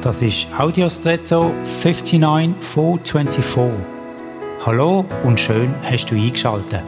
Das 0.00 0.22
ist 0.22 0.46
Audiostretto 0.56 1.52
59424. 1.64 3.80
Hallo 4.64 5.04
und 5.24 5.40
schön 5.40 5.74
hast 5.82 6.06
du 6.06 6.14
eingeschaltet. 6.14 6.82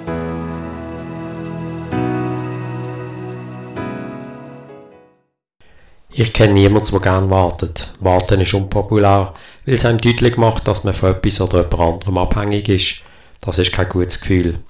Ich 6.12 6.32
kenne 6.32 6.52
niemanden, 6.52 6.92
der 6.92 7.00
gerne 7.00 7.28
wartet. 7.30 7.92
Warten 7.98 8.42
ist 8.42 8.54
unpopulär, 8.54 9.34
weil 9.66 9.74
es 9.74 9.84
einem 9.84 9.98
deutlich 9.98 10.36
macht, 10.36 10.68
dass 10.68 10.84
man 10.84 10.94
von 10.94 11.10
etwas 11.10 11.40
oder 11.40 11.68
jemand 11.68 11.80
anderem 11.80 12.18
abhängig 12.18 12.68
ist. 12.68 13.02
Das 13.40 13.58
ist 13.58 13.72
kein 13.72 13.88
gutes 13.88 14.20
Gefühl. 14.20 14.60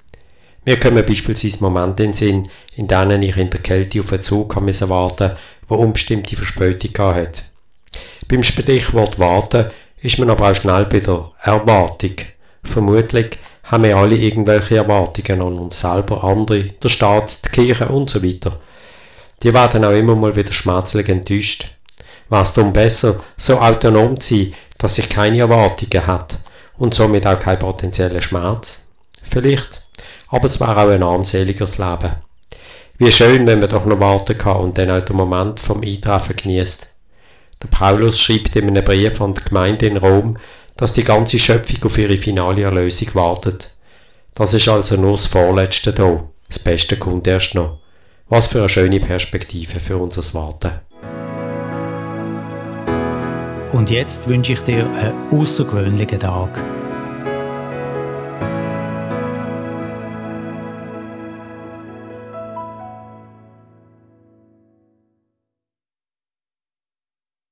Mir 0.65 0.81
kommen 0.81 1.05
beispielsweise 1.05 1.63
Momente 1.63 2.05
in 2.05 2.13
den 2.13 2.15
Sinn, 2.15 2.49
in 2.75 2.89
denen 2.89 3.23
ich 3.23 3.37
in 3.37 3.51
der 3.51 3.61
Kälte 3.61 4.01
auf 4.01 4.13
einen 4.13 4.23
Zug 4.23 4.57
warten 4.57 4.89
musste, 4.89 5.37
der 5.69 5.79
unbestimmte 5.79 6.37
Verspätung 6.37 7.15
hatte. 7.15 7.50
Beim 8.31 8.45
Sprichwort 8.45 9.19
warten 9.19 9.73
ist 10.01 10.21
man 10.21 10.31
aber 10.31 10.53
auch 10.53 10.55
schnell 10.55 10.85
bei 10.85 11.01
der 11.01 11.33
Erwartung. 11.43 12.15
Vermutlich 12.63 13.39
haben 13.65 13.83
wir 13.83 13.97
alle 13.97 14.15
irgendwelche 14.15 14.77
Erwartungen 14.77 15.43
an 15.43 15.59
uns 15.59 15.81
selber, 15.81 16.23
andere, 16.23 16.63
der 16.63 16.89
Staat, 16.89 17.45
die 17.45 17.49
Kirche 17.49 17.89
und 17.89 18.09
so 18.09 18.23
weiter. 18.23 18.61
Die 19.43 19.53
werden 19.53 19.85
auch 19.85 19.91
immer 19.91 20.15
mal 20.15 20.37
wieder 20.37 20.53
schmerzlich 20.53 21.09
enttäuscht. 21.09 21.75
War 22.29 22.43
es 22.43 22.53
darum 22.53 22.73
besser, 22.73 23.17
so 23.37 23.59
autonom 23.59 24.21
zu 24.21 24.37
sein, 24.37 24.55
dass 24.79 24.99
ich 24.99 25.09
keine 25.09 25.41
Erwartungen 25.41 26.07
hat 26.07 26.39
und 26.79 26.95
somit 26.95 27.27
auch 27.27 27.41
keinen 27.41 27.59
potenziellen 27.59 28.23
Schmerz? 28.23 28.87
Vielleicht, 29.29 29.83
aber 30.29 30.45
es 30.45 30.61
war 30.61 30.79
auch 30.79 30.89
ein 30.89 31.03
armseliges 31.03 31.79
Leben. 31.79 32.13
Wie 32.97 33.11
schön, 33.11 33.45
wenn 33.49 33.59
man 33.59 33.71
doch 33.71 33.87
noch 33.87 33.99
warten 33.99 34.39
kann 34.39 34.59
und 34.59 34.79
dann 34.79 34.93
auch 34.93 35.03
den 35.03 35.17
Moment 35.17 35.59
vom 35.59 35.83
Eintreffen 35.83 36.37
genießt. 36.37 36.91
Der 37.63 37.69
Paulus 37.69 38.19
schreibt 38.21 38.57
in 38.57 38.69
einem 38.69 38.85
Brief 38.85 39.21
an 39.21 39.35
die 39.35 39.45
Gemeinde 39.45 39.87
in 39.87 39.99
Rom, 39.99 40.39
dass 40.77 40.95
die 40.95 41.05
ganze 41.05 41.39
Schöpfung 41.39 41.85
auf 41.85 41.99
ihre 41.99 42.17
finale 42.17 42.63
Erlösung 42.63 43.15
wartet. 43.15 43.75
Das 44.35 44.55
ist 44.55 44.69
also 44.69 44.97
nur 44.97 45.13
das 45.13 45.27
Vorletzte 45.27 45.93
da. 45.93 46.25
Das 46.49 46.59
Beste 46.59 46.97
kommt 46.97 47.27
erst 47.27 47.55
noch. 47.55 47.81
Was 48.29 48.47
für 48.47 48.61
eine 48.61 48.69
schöne 48.69 49.01
Perspektive 49.01 49.79
für 49.79 49.99
unser 49.99 50.23
Warten. 50.35 50.73
Und 53.73 53.91
jetzt 53.91 54.29
wünsche 54.29 54.55
ich 54.55 54.61
dir 54.63 54.87
einen 54.87 55.15
außergewöhnlichen 55.31 56.21
Tag. 56.21 56.63